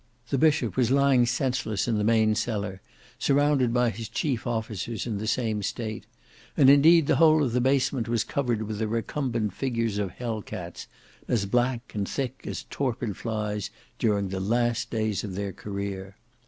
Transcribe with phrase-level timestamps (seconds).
[0.29, 2.81] The Bishop was lying senseless in the main cellar,
[3.19, 6.07] surrounded by his chief officers in the same state:
[6.57, 10.87] indeed the whole of the basement was covered with the recumbent figures of Hell cats,
[11.27, 13.69] as black and thick as torpid flies
[13.99, 16.15] during the last days of their career.